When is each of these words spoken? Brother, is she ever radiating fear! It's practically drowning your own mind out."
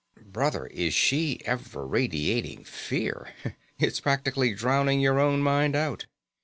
Brother, 0.25 0.65
is 0.65 0.95
she 0.95 1.41
ever 1.45 1.85
radiating 1.85 2.63
fear! 2.63 3.35
It's 3.77 3.99
practically 3.99 4.51
drowning 4.55 4.99
your 4.99 5.19
own 5.19 5.43
mind 5.43 5.75
out." 5.75 6.07